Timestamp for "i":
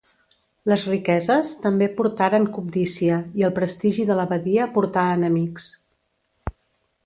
3.43-3.47